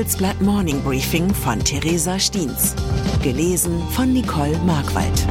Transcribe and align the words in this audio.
Handelsblatt 0.00 0.40
Morning 0.40 0.82
Briefing 0.82 1.34
von 1.34 1.62
Theresa 1.62 2.18
Stiens. 2.18 2.74
Gelesen 3.22 3.86
von 3.90 4.14
Nicole 4.14 4.56
Markwald. 4.60 5.26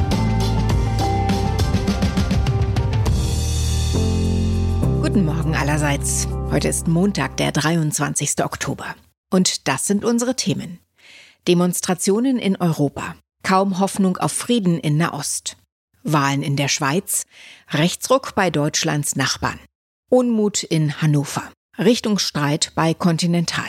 Guten 5.02 5.24
Morgen 5.24 5.56
allerseits. 5.56 6.28
Heute 6.52 6.68
ist 6.68 6.86
Montag, 6.86 7.36
der 7.36 7.50
23. 7.50 8.44
Oktober. 8.44 8.94
Und 9.28 9.66
das 9.66 9.86
sind 9.86 10.04
unsere 10.04 10.36
Themen. 10.36 10.78
Demonstrationen 11.48 12.38
in 12.38 12.54
Europa. 12.54 13.16
Kaum 13.42 13.80
Hoffnung 13.80 14.18
auf 14.18 14.30
Frieden 14.30 14.78
in 14.78 14.96
Nahost. 14.96 15.56
Wahlen 16.04 16.44
in 16.44 16.54
der 16.54 16.68
Schweiz. 16.68 17.26
Rechtsruck 17.72 18.36
bei 18.36 18.50
Deutschlands 18.50 19.16
Nachbarn. 19.16 19.58
Unmut 20.10 20.62
in 20.62 21.02
Hannover. 21.02 21.42
Richtungsstreit 21.76 22.70
bei 22.76 22.94
Continental. 22.94 23.68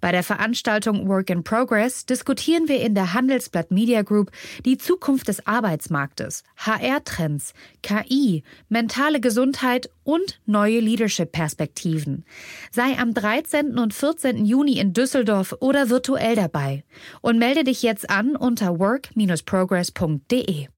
Bei 0.00 0.12
der 0.12 0.22
Veranstaltung 0.22 1.08
Work 1.08 1.30
in 1.30 1.44
Progress 1.44 2.06
diskutieren 2.06 2.68
wir 2.68 2.80
in 2.80 2.94
der 2.94 3.12
Handelsblatt 3.14 3.70
Media 3.70 4.02
Group 4.02 4.30
die 4.64 4.78
Zukunft 4.78 5.28
des 5.28 5.46
Arbeitsmarktes, 5.46 6.42
HR-Trends, 6.56 7.54
KI, 7.82 8.42
mentale 8.68 9.20
Gesundheit 9.20 9.90
und 10.04 10.40
neue 10.46 10.80
Leadership-Perspektiven. 10.80 12.24
Sei 12.70 12.98
am 12.98 13.14
13. 13.14 13.78
und 13.78 13.94
14. 13.94 14.44
Juni 14.44 14.78
in 14.78 14.92
Düsseldorf 14.92 15.54
oder 15.60 15.90
virtuell 15.90 16.36
dabei 16.36 16.84
und 17.20 17.38
melde 17.38 17.64
dich 17.64 17.82
jetzt 17.82 18.10
an 18.10 18.36
unter 18.36 18.78
work-progress.de. 18.78 20.68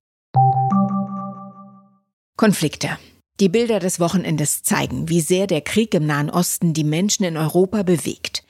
Konflikte. 2.37 2.99
Die 3.41 3.49
Bilder 3.49 3.81
des 3.81 3.99
Wochenendes 3.99 4.63
zeigen, 4.63 5.09
wie 5.09 5.21
sehr 5.21 5.47
der 5.47 5.63
Krieg 5.63 5.95
im 5.95 6.07
Nahen 6.07 6.31
Osten 6.31 6.75
die 6.75 6.85
Menschen 6.85 7.25
in 7.25 7.37
Europa 7.37 7.83
bewegt. 7.83 8.45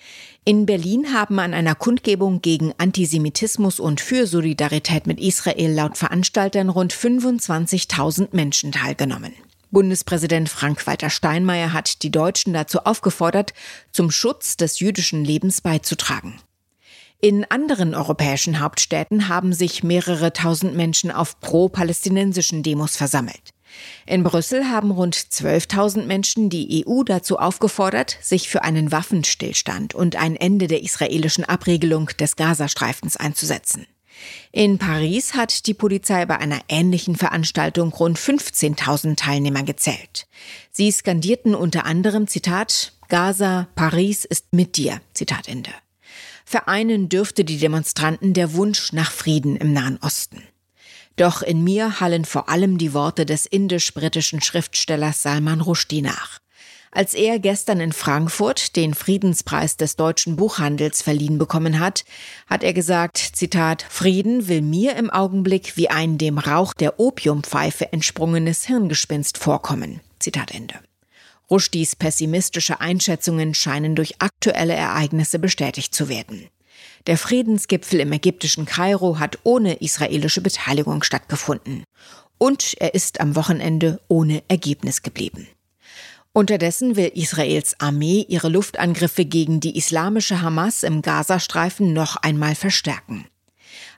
In 0.45 0.67
Berlin 0.67 1.15
haben 1.15 1.39
an 1.39 1.55
einer 1.55 1.77
Kundgebung 1.77 2.43
gegen 2.43 2.75
Antisemitismus 2.77 3.79
und 3.79 4.01
für 4.01 4.27
Solidarität 4.27 5.07
mit 5.07 5.21
Israel 5.21 5.71
laut 5.71 5.97
Veranstaltern 5.97 6.69
rund 6.69 6.93
25.000 6.93 8.31
Menschen 8.33 8.73
teilgenommen. 8.73 9.35
Bundespräsident 9.71 10.49
Frank-Walter 10.49 11.11
Steinmeier 11.11 11.73
hat 11.73 12.03
die 12.03 12.11
Deutschen 12.11 12.55
dazu 12.55 12.81
aufgefordert, 12.81 13.55
zum 13.93 14.11
Schutz 14.11 14.57
des 14.57 14.81
jüdischen 14.81 15.25
Lebens 15.25 15.61
beizutragen. 15.61 16.41
In 17.21 17.49
anderen 17.49 17.95
europäischen 17.95 18.59
Hauptstädten 18.59 19.29
haben 19.29 19.53
sich 19.53 19.85
mehrere 19.85 20.33
tausend 20.33 20.75
Menschen 20.75 21.13
auf 21.13 21.39
pro-palästinensischen 21.39 22.65
Demos 22.65 22.97
versammelt. 22.97 23.53
In 24.07 24.23
Brüssel 24.23 24.69
haben 24.69 24.91
rund 24.91 25.17
12.000 25.17 26.05
Menschen 26.05 26.51
die 26.51 26.85
EU 26.87 27.03
dazu 27.03 27.39
aufgefordert, 27.39 28.19
sich 28.21 28.49
für 28.49 28.63
einen 28.63 28.93
Waffenstillstand 28.93 29.95
und 29.95 30.17
ein 30.17 30.37
Ende 30.37 30.67
der 30.67 30.83
israelischen 30.83 31.45
Abregelung 31.45 32.11
des 32.19 32.37
Gazastreifens 32.37 33.17
einzusetzen. 33.17 33.87
In 34.53 34.79
Paris 34.79 35.35
hat 35.35 35.67
die 35.67 35.75
Polizei 35.75 36.27
bei 36.27 36.39
einer 36.39 36.61
ähnlichen 36.69 37.17
Veranstaltung 37.17 37.93
rund 37.93 38.19
15.000 38.19 39.17
Teilnehmer 39.17 39.63
gezählt. 39.63 40.27
Sie 40.71 40.91
skandierten 40.91 41.55
unter 41.55 41.87
anderem, 41.87 42.27
Zitat, 42.27 42.93
Gaza, 43.09 43.69
Paris 43.75 44.25
ist 44.25 44.53
mit 44.53 44.77
dir, 44.77 45.01
Zitat 45.15 45.49
Ende. 45.49 45.71
Vereinen 46.45 47.09
dürfte 47.09 47.45
die 47.45 47.59
Demonstranten 47.59 48.35
der 48.35 48.55
Wunsch 48.55 48.93
nach 48.93 49.11
Frieden 49.11 49.57
im 49.57 49.73
Nahen 49.73 49.99
Osten. 50.03 50.43
Doch 51.17 51.43
in 51.43 51.63
mir 51.63 52.01
hallen 52.01 52.25
vor 52.25 52.49
allem 52.49 52.79
die 52.79 52.95
Worte 52.95 53.27
des 53.27 53.47
indisch-britischen 53.47 54.41
Schriftstellers 54.41 55.23
Salman 55.23 55.61
Rushdie 55.61 56.03
nach. 56.03 56.39
Als 56.95 57.15
er 57.15 57.39
gestern 57.39 57.81
in 57.81 57.93
Frankfurt 57.93 58.77
den 58.77 58.93
Friedenspreis 58.93 59.79
des 59.79 59.97
deutschen 59.97 60.37
Buchhandels 60.37 61.01
verliehen 61.01 61.39
bekommen 61.39 61.81
hat, 61.81 62.05
hat 62.47 62.63
er 62.63 62.75
gesagt, 62.75 63.17
Zitat, 63.17 63.87
Frieden 63.89 64.47
will 64.47 64.61
mir 64.61 64.97
im 64.97 65.09
Augenblick 65.09 65.79
wie 65.79 65.89
ein 65.89 66.19
dem 66.19 66.37
Rauch 66.37 66.75
der 66.75 67.01
Opiumpfeife 67.01 67.95
entsprungenes 67.95 68.67
Hirngespinst 68.67 69.39
vorkommen. 69.39 70.01
Zitat 70.19 70.55
Ende. 70.55 70.75
Rushdies 71.51 71.97
pessimistische 71.97 72.81
Einschätzungen 72.81 73.55
scheinen 73.55 73.95
durch 73.97 74.21
aktuelle 74.21 74.75
Ereignisse 74.75 75.39
bestätigt 75.39 75.95
zu 75.95 76.11
werden. 76.11 76.49
Der 77.07 77.19
Friedensgipfel 77.19 78.01
im 78.01 78.13
ägyptischen 78.13 78.65
Kairo 78.65 79.19
hat 79.19 79.39
ohne 79.43 79.75
israelische 79.75 80.41
Beteiligung 80.41 81.03
stattgefunden. 81.03 81.85
Und 82.39 82.75
er 82.79 82.95
ist 82.95 83.21
am 83.21 83.35
Wochenende 83.35 84.01
ohne 84.09 84.43
Ergebnis 84.49 85.03
geblieben. 85.03 85.49
Unterdessen 86.33 86.97
will 86.97 87.11
Israels 87.15 87.79
Armee 87.79 88.25
ihre 88.29 88.49
Luftangriffe 88.49 89.25
gegen 89.25 89.61
die 89.61 89.77
islamische 89.77 90.41
Hamas 90.41 90.83
im 90.83 91.03
Gazastreifen 91.03 91.93
noch 91.93 92.17
einmal 92.17 92.55
verstärken. 92.55 93.27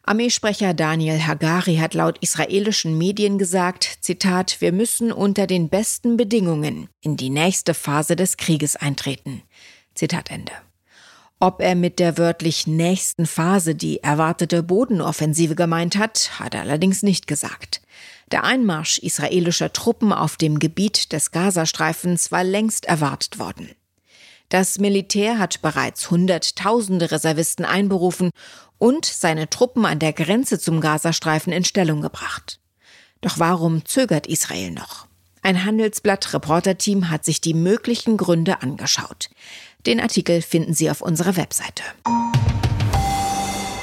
Armeesprecher 0.03 0.75
Daniel 0.75 1.21
Hagari 1.21 1.77
hat 1.77 1.95
laut 1.95 2.19
israelischen 2.19 2.99
Medien 2.99 3.39
gesagt, 3.39 3.99
Zitat, 4.01 4.61
wir 4.61 4.73
müssen 4.73 5.13
unter 5.13 5.47
den 5.47 5.69
besten 5.69 6.17
Bedingungen 6.17 6.89
in 7.01 7.17
die 7.17 7.31
nächste 7.31 7.73
Phase 7.73 8.17
des 8.17 8.37
Krieges 8.37 8.77
eintreten. 8.77 9.43
Zitat 9.95 10.31
Ende. 10.31 10.53
Ob 11.45 11.61
er 11.61 11.75
mit 11.75 11.99
der 11.99 12.17
wörtlich 12.17 12.67
nächsten 12.67 13.27
Phase 13.27 13.75
die 13.75 14.03
erwartete 14.03 14.63
Bodenoffensive 14.63 15.55
gemeint 15.55 15.99
hat, 15.99 16.41
hat 16.41 16.55
er 16.55 16.63
allerdings 16.63 17.03
nicht 17.03 17.27
gesagt. 17.27 17.83
Der 18.33 18.45
Einmarsch 18.45 18.99
israelischer 19.01 19.71
Truppen 19.71 20.15
auf 20.15 20.39
dem 20.39 20.59
Gebiet 20.59 21.13
des 21.13 21.33
Gazastreifens 21.33 22.33
war 22.33 22.45
längst 22.45 22.87
erwartet 22.87 23.39
worden. 23.39 23.69
Das 24.49 24.79
Militär 24.79 25.39
hat 25.39 25.61
bereits 25.61 26.11
Hunderttausende 26.11 27.11
Reservisten 27.11 27.67
einberufen 27.67 28.31
und 28.79 29.05
seine 29.05 29.51
Truppen 29.51 29.85
an 29.85 29.99
der 29.99 30.15
Grenze 30.15 30.59
zum 30.59 30.81
Gazastreifen 30.81 31.53
in 31.53 31.67
Stellung 31.67 32.01
gebracht. 32.01 32.59
Doch 33.21 33.39
warum 33.39 33.85
zögert 33.85 34.27
Israel 34.29 34.71
noch? 34.71 35.09
Ein 35.43 35.67
Handelsblatt-Reporterteam 35.67 37.11
hat 37.11 37.27
sich 37.27 37.43
die 37.43 37.53
möglichen 37.53 38.17
Gründe 38.17 38.63
angeschaut. 38.63 39.29
Den 39.87 40.01
Artikel 40.01 40.41
finden 40.41 40.73
Sie 40.73 40.91
auf 40.91 41.03
unserer 41.03 41.37
Webseite. 41.37 41.83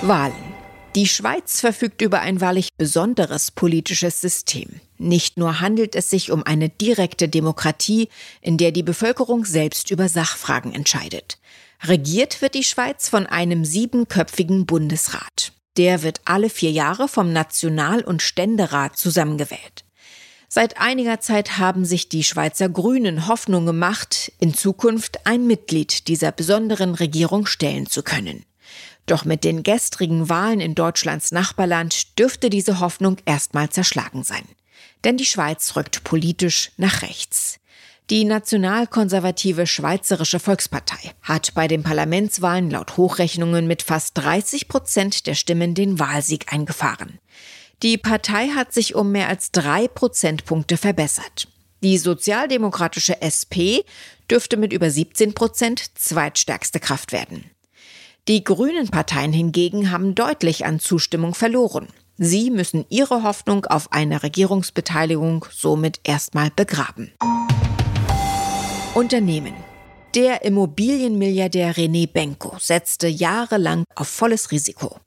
Wahlen. 0.01 0.33
Die 0.95 1.07
Schweiz 1.07 1.61
verfügt 1.61 2.01
über 2.01 2.19
ein 2.19 2.41
wahrlich 2.41 2.69
besonderes 2.77 3.51
politisches 3.51 4.19
System. 4.19 4.81
Nicht 4.97 5.37
nur 5.37 5.61
handelt 5.61 5.95
es 5.95 6.09
sich 6.09 6.31
um 6.31 6.43
eine 6.43 6.69
direkte 6.69 7.29
Demokratie, 7.29 8.09
in 8.41 8.57
der 8.57 8.71
die 8.71 8.83
Bevölkerung 8.83 9.45
selbst 9.45 9.89
über 9.89 10.09
Sachfragen 10.09 10.73
entscheidet. 10.73 11.37
Regiert 11.83 12.41
wird 12.41 12.55
die 12.55 12.63
Schweiz 12.63 13.07
von 13.07 13.25
einem 13.25 13.63
siebenköpfigen 13.63 14.65
Bundesrat. 14.65 15.53
Der 15.77 16.03
wird 16.03 16.19
alle 16.25 16.49
vier 16.49 16.71
Jahre 16.71 17.07
vom 17.07 17.31
National- 17.31 18.03
und 18.03 18.21
Ständerat 18.21 18.97
zusammengewählt. 18.97 19.85
Seit 20.53 20.81
einiger 20.81 21.21
Zeit 21.21 21.59
haben 21.59 21.85
sich 21.85 22.09
die 22.09 22.25
Schweizer 22.25 22.67
Grünen 22.67 23.29
Hoffnung 23.29 23.65
gemacht, 23.65 24.33
in 24.37 24.53
Zukunft 24.53 25.25
ein 25.25 25.47
Mitglied 25.47 26.09
dieser 26.09 26.33
besonderen 26.33 26.93
Regierung 26.93 27.45
stellen 27.45 27.85
zu 27.85 28.03
können. 28.03 28.43
Doch 29.05 29.23
mit 29.23 29.45
den 29.45 29.63
gestrigen 29.63 30.27
Wahlen 30.27 30.59
in 30.59 30.75
Deutschlands 30.75 31.31
Nachbarland 31.31 32.19
dürfte 32.19 32.49
diese 32.49 32.81
Hoffnung 32.81 33.15
erstmal 33.23 33.69
zerschlagen 33.69 34.23
sein. 34.25 34.43
Denn 35.05 35.15
die 35.15 35.25
Schweiz 35.25 35.77
rückt 35.77 36.03
politisch 36.03 36.71
nach 36.75 37.01
rechts. 37.01 37.57
Die 38.09 38.25
nationalkonservative 38.25 39.65
Schweizerische 39.65 40.41
Volkspartei 40.41 41.13
hat 41.21 41.53
bei 41.53 41.69
den 41.69 41.81
Parlamentswahlen 41.81 42.69
laut 42.69 42.97
Hochrechnungen 42.97 43.67
mit 43.67 43.83
fast 43.83 44.17
30 44.17 44.67
Prozent 44.67 45.27
der 45.27 45.35
Stimmen 45.35 45.75
den 45.75 45.97
Wahlsieg 45.97 46.51
eingefahren. 46.51 47.19
Die 47.83 47.97
Partei 47.97 48.49
hat 48.49 48.73
sich 48.73 48.93
um 48.93 49.11
mehr 49.11 49.27
als 49.27 49.51
drei 49.51 49.87
Prozentpunkte 49.87 50.77
verbessert. 50.77 51.47
Die 51.83 51.97
sozialdemokratische 51.97 53.23
SP 53.25 53.81
dürfte 54.29 54.55
mit 54.55 54.71
über 54.71 54.91
17 54.91 55.33
Prozent 55.33 55.97
zweitstärkste 55.97 56.79
Kraft 56.79 57.11
werden. 57.11 57.49
Die 58.27 58.43
grünen 58.43 58.89
Parteien 58.89 59.33
hingegen 59.33 59.89
haben 59.89 60.13
deutlich 60.13 60.63
an 60.63 60.79
Zustimmung 60.79 61.33
verloren. 61.33 61.87
Sie 62.19 62.51
müssen 62.51 62.85
ihre 62.89 63.23
Hoffnung 63.23 63.65
auf 63.65 63.91
eine 63.91 64.21
Regierungsbeteiligung 64.21 65.45
somit 65.51 66.01
erstmal 66.03 66.51
begraben. 66.51 67.11
Unternehmen. 68.93 69.55
Der 70.13 70.43
Immobilienmilliardär 70.43 71.73
René 71.73 72.07
Benko 72.07 72.57
setzte 72.59 73.07
jahrelang 73.07 73.85
auf 73.95 74.07
volles 74.07 74.51
Risiko. 74.51 74.99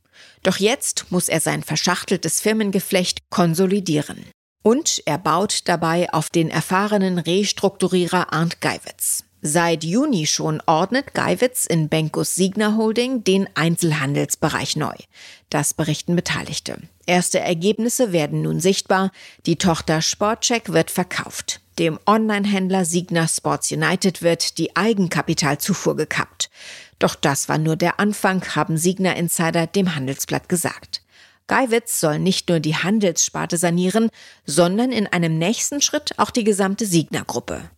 Doch 0.42 0.58
jetzt 0.58 1.06
muss 1.10 1.28
er 1.28 1.40
sein 1.40 1.62
verschachteltes 1.62 2.40
Firmengeflecht 2.40 3.18
konsolidieren. 3.30 4.24
Und 4.62 5.02
er 5.04 5.18
baut 5.18 5.68
dabei 5.68 6.12
auf 6.12 6.30
den 6.30 6.50
erfahrenen 6.50 7.18
Restrukturierer 7.18 8.32
Arndt 8.32 8.60
Geiwitz. 8.60 9.24
Seit 9.46 9.84
Juni 9.84 10.24
schon 10.24 10.62
ordnet 10.64 11.12
Geiwitz 11.12 11.66
in 11.66 11.90
Benkus 11.90 12.34
Signa 12.34 12.78
Holding 12.78 13.24
den 13.24 13.46
Einzelhandelsbereich 13.54 14.74
neu. 14.76 14.94
Das 15.50 15.74
berichten 15.74 16.16
Beteiligte. 16.16 16.78
Erste 17.04 17.40
Ergebnisse 17.40 18.10
werden 18.10 18.40
nun 18.40 18.58
sichtbar. 18.58 19.10
Die 19.44 19.56
Tochter 19.56 20.00
Sportcheck 20.00 20.72
wird 20.72 20.90
verkauft. 20.90 21.60
Dem 21.78 21.98
Online-Händler 22.06 22.86
Signa 22.86 23.28
Sports 23.28 23.70
United 23.70 24.22
wird 24.22 24.56
die 24.56 24.74
Eigenkapitalzufuhr 24.76 25.94
gekappt. 25.94 26.48
Doch 26.98 27.14
das 27.14 27.48
war 27.48 27.58
nur 27.58 27.76
der 27.76 28.00
Anfang, 28.00 28.44
haben 28.54 28.76
Signa 28.76 29.12
Insider 29.12 29.66
dem 29.66 29.94
Handelsblatt 29.94 30.48
gesagt. 30.48 31.02
Geiwitz 31.46 32.00
soll 32.00 32.18
nicht 32.18 32.48
nur 32.48 32.60
die 32.60 32.76
Handelssparte 32.76 33.58
sanieren, 33.58 34.08
sondern 34.46 34.92
in 34.92 35.06
einem 35.06 35.38
nächsten 35.38 35.82
Schritt 35.82 36.18
auch 36.18 36.30
die 36.30 36.44
gesamte 36.44 36.86
Signa-Gruppe. 36.86 37.70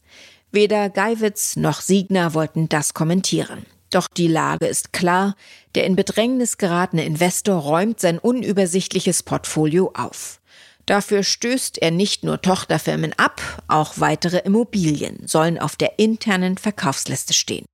Weder 0.52 0.88
Geiwitz 0.88 1.56
noch 1.56 1.80
Siegner 1.80 2.32
wollten 2.34 2.68
das 2.68 2.94
kommentieren. 2.94 3.66
Doch 3.90 4.08
die 4.08 4.28
Lage 4.28 4.66
ist 4.66 4.92
klar, 4.92 5.34
der 5.74 5.84
in 5.84 5.96
Bedrängnis 5.96 6.58
geratene 6.58 7.04
Investor 7.04 7.56
räumt 7.60 8.00
sein 8.00 8.18
unübersichtliches 8.18 9.22
Portfolio 9.22 9.92
auf. 9.94 10.40
Dafür 10.86 11.24
stößt 11.24 11.78
er 11.78 11.90
nicht 11.90 12.22
nur 12.22 12.40
Tochterfirmen 12.40 13.12
ab, 13.16 13.40
auch 13.66 13.94
weitere 13.96 14.38
Immobilien 14.38 15.26
sollen 15.26 15.58
auf 15.58 15.74
der 15.74 15.98
internen 15.98 16.58
Verkaufsliste 16.58 17.34
stehen. 17.34 17.66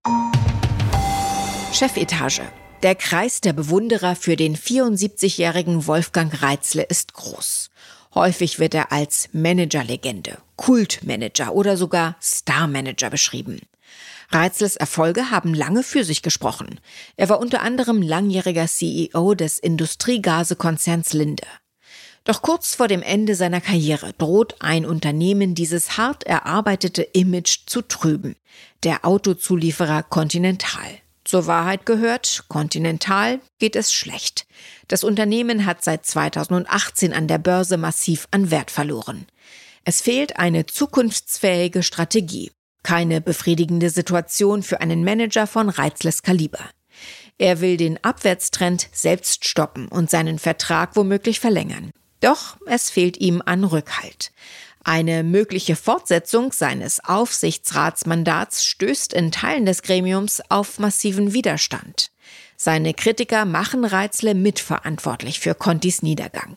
Chefetage. 1.72 2.42
Der 2.82 2.94
Kreis 2.94 3.40
der 3.40 3.54
Bewunderer 3.54 4.14
für 4.14 4.36
den 4.36 4.56
74-jährigen 4.56 5.86
Wolfgang 5.86 6.42
Reitzle 6.42 6.82
ist 6.82 7.14
groß. 7.14 7.70
Häufig 8.14 8.58
wird 8.58 8.74
er 8.74 8.92
als 8.92 9.30
Managerlegende, 9.32 10.36
Kultmanager 10.56 11.54
oder 11.54 11.78
sogar 11.78 12.16
Starmanager 12.20 13.08
beschrieben. 13.08 13.60
Reitzles 14.30 14.76
Erfolge 14.76 15.30
haben 15.30 15.54
lange 15.54 15.82
für 15.82 16.04
sich 16.04 16.20
gesprochen. 16.20 16.78
Er 17.16 17.30
war 17.30 17.40
unter 17.40 17.62
anderem 17.62 18.02
langjähriger 18.02 18.66
CEO 18.66 19.34
des 19.34 19.58
Industriegasekonzerns 19.58 21.14
Linde. 21.14 21.46
Doch 22.24 22.42
kurz 22.42 22.74
vor 22.74 22.86
dem 22.86 23.02
Ende 23.02 23.34
seiner 23.34 23.62
Karriere 23.62 24.12
droht 24.12 24.56
ein 24.60 24.84
Unternehmen 24.84 25.54
dieses 25.54 25.96
hart 25.96 26.24
erarbeitete 26.24 27.02
Image 27.02 27.60
zu 27.64 27.80
trüben. 27.80 28.36
Der 28.82 29.06
Autozulieferer 29.06 30.02
Continental. 30.02 31.02
Zur 31.32 31.46
Wahrheit 31.46 31.86
gehört, 31.86 32.44
Continental 32.48 33.40
geht 33.58 33.74
es 33.74 33.90
schlecht. 33.90 34.46
Das 34.86 35.02
Unternehmen 35.02 35.64
hat 35.64 35.82
seit 35.82 36.04
2018 36.04 37.14
an 37.14 37.26
der 37.26 37.38
Börse 37.38 37.78
massiv 37.78 38.28
an 38.32 38.50
Wert 38.50 38.70
verloren. 38.70 39.24
Es 39.82 40.02
fehlt 40.02 40.38
eine 40.38 40.66
zukunftsfähige 40.66 41.82
Strategie. 41.82 42.50
Keine 42.82 43.22
befriedigende 43.22 43.88
Situation 43.88 44.62
für 44.62 44.82
einen 44.82 45.04
Manager 45.04 45.46
von 45.46 45.70
Reizles 45.70 46.22
Kaliber. 46.22 46.68
Er 47.38 47.62
will 47.62 47.78
den 47.78 48.04
Abwärtstrend 48.04 48.90
selbst 48.92 49.48
stoppen 49.48 49.88
und 49.88 50.10
seinen 50.10 50.38
Vertrag 50.38 50.96
womöglich 50.96 51.40
verlängern. 51.40 51.92
Doch 52.20 52.58
es 52.66 52.90
fehlt 52.90 53.16
ihm 53.16 53.42
an 53.46 53.64
Rückhalt. 53.64 54.32
Eine 54.84 55.22
mögliche 55.22 55.76
Fortsetzung 55.76 56.52
seines 56.52 57.04
Aufsichtsratsmandats 57.04 58.64
stößt 58.64 59.12
in 59.12 59.30
Teilen 59.30 59.64
des 59.64 59.82
Gremiums 59.82 60.42
auf 60.48 60.78
massiven 60.80 61.32
Widerstand. 61.32 62.10
Seine 62.56 62.92
Kritiker 62.92 63.44
machen 63.44 63.84
Reitzle 63.84 64.34
mitverantwortlich 64.34 65.40
für 65.40 65.54
Contis 65.54 66.02
Niedergang. 66.02 66.56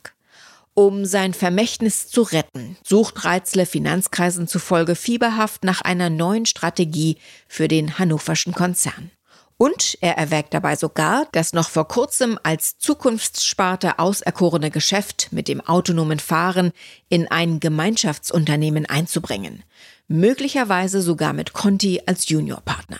Um 0.73 1.05
sein 1.05 1.33
Vermächtnis 1.33 2.07
zu 2.09 2.23
retten, 2.23 2.77
sucht 2.83 3.23
Reitzle 3.23 3.65
Finanzkreisen 3.65 4.47
zufolge 4.47 4.95
fieberhaft 4.95 5.63
nach 5.63 5.81
einer 5.81 6.09
neuen 6.09 6.45
Strategie 6.45 7.17
für 7.47 7.67
den 7.67 7.97
hannoverschen 7.97 8.53
Konzern. 8.53 9.11
Und 9.57 9.97
er 10.01 10.17
erwägt 10.17 10.53
dabei 10.53 10.75
sogar, 10.75 11.27
das 11.31 11.53
noch 11.53 11.69
vor 11.69 11.87
kurzem 11.87 12.37
als 12.43 12.77
Zukunftssparte 12.77 13.99
auserkorene 13.99 14.69
Geschäft 14.69 15.29
mit 15.31 15.47
dem 15.47 15.61
autonomen 15.61 16.19
Fahren 16.19 16.73
in 17.07 17.29
ein 17.29 17.61
Gemeinschaftsunternehmen 17.61 18.85
einzubringen. 18.85 19.63
Möglicherweise 20.09 21.01
sogar 21.01 21.31
mit 21.31 21.53
Conti 21.53 22.01
als 22.05 22.27
Juniorpartner. 22.27 22.99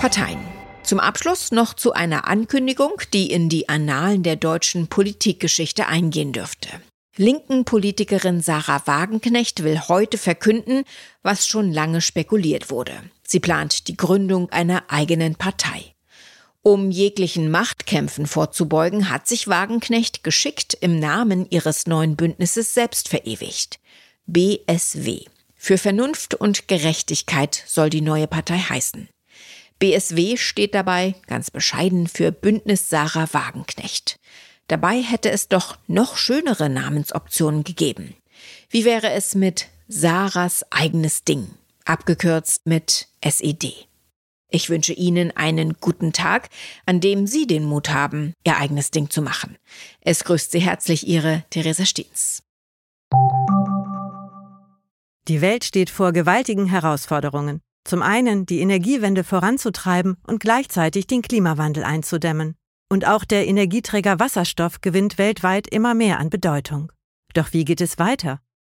Parteien. 0.00 0.38
Zum 0.84 1.00
Abschluss 1.00 1.52
noch 1.52 1.74
zu 1.74 1.92
einer 1.92 2.28
Ankündigung, 2.28 2.92
die 3.12 3.30
in 3.30 3.48
die 3.48 3.68
Annalen 3.68 4.22
der 4.22 4.36
deutschen 4.36 4.88
Politikgeschichte 4.88 5.86
eingehen 5.86 6.32
dürfte. 6.32 6.68
Linken 7.16 7.64
Politikerin 7.64 8.40
Sarah 8.40 8.82
Wagenknecht 8.86 9.62
will 9.64 9.80
heute 9.88 10.18
verkünden, 10.18 10.84
was 11.22 11.46
schon 11.46 11.70
lange 11.70 12.00
spekuliert 12.00 12.70
wurde. 12.70 12.94
Sie 13.32 13.40
plant 13.40 13.88
die 13.88 13.96
Gründung 13.96 14.50
einer 14.50 14.84
eigenen 14.88 15.36
Partei. 15.36 15.94
Um 16.60 16.90
jeglichen 16.90 17.50
Machtkämpfen 17.50 18.26
vorzubeugen, 18.26 19.08
hat 19.08 19.26
sich 19.26 19.48
Wagenknecht 19.48 20.22
geschickt 20.22 20.76
im 20.78 20.98
Namen 20.98 21.48
ihres 21.48 21.86
neuen 21.86 22.14
Bündnisses 22.14 22.74
selbst 22.74 23.08
verewigt. 23.08 23.80
BSW. 24.26 25.24
Für 25.56 25.78
Vernunft 25.78 26.34
und 26.34 26.68
Gerechtigkeit 26.68 27.64
soll 27.66 27.88
die 27.88 28.02
neue 28.02 28.26
Partei 28.26 28.58
heißen. 28.58 29.08
BSW 29.78 30.36
steht 30.36 30.74
dabei 30.74 31.14
ganz 31.26 31.50
bescheiden 31.50 32.08
für 32.08 32.32
Bündnis 32.32 32.90
Sarah 32.90 33.32
Wagenknecht. 33.32 34.16
Dabei 34.68 35.00
hätte 35.00 35.30
es 35.30 35.48
doch 35.48 35.78
noch 35.86 36.18
schönere 36.18 36.68
Namensoptionen 36.68 37.64
gegeben. 37.64 38.14
Wie 38.68 38.84
wäre 38.84 39.10
es 39.12 39.34
mit 39.34 39.68
Sarahs 39.88 40.66
eigenes 40.70 41.24
Ding? 41.24 41.48
Abgekürzt 41.84 42.66
mit 42.66 43.08
SED. 43.20 43.88
Ich 44.54 44.68
wünsche 44.68 44.92
Ihnen 44.92 45.34
einen 45.34 45.74
guten 45.80 46.12
Tag, 46.12 46.50
an 46.84 47.00
dem 47.00 47.26
Sie 47.26 47.46
den 47.46 47.64
Mut 47.64 47.88
haben, 47.88 48.34
Ihr 48.44 48.58
eigenes 48.58 48.90
Ding 48.90 49.08
zu 49.08 49.22
machen. 49.22 49.56
Es 50.00 50.24
grüßt 50.24 50.50
Sie 50.50 50.60
herzlich 50.60 51.06
Ihre 51.06 51.44
Theresa 51.50 51.86
Stiens. 51.86 52.42
Die 55.28 55.40
Welt 55.40 55.64
steht 55.64 55.88
vor 55.88 56.12
gewaltigen 56.12 56.66
Herausforderungen. 56.66 57.60
Zum 57.84 58.02
einen 58.02 58.44
die 58.46 58.60
Energiewende 58.60 59.24
voranzutreiben 59.24 60.16
und 60.26 60.40
gleichzeitig 60.40 61.06
den 61.06 61.22
Klimawandel 61.22 61.84
einzudämmen. 61.84 62.54
Und 62.90 63.06
auch 63.06 63.24
der 63.24 63.46
Energieträger 63.46 64.20
Wasserstoff 64.20 64.82
gewinnt 64.82 65.16
weltweit 65.16 65.66
immer 65.66 65.94
mehr 65.94 66.18
an 66.18 66.28
Bedeutung. 66.28 66.92
Doch 67.32 67.52
wie 67.54 67.64
geht 67.64 67.80
es 67.80 67.98
weiter? 67.98 68.40